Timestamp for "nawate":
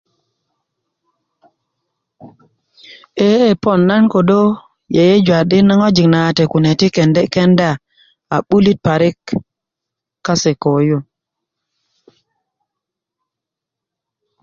6.11-6.43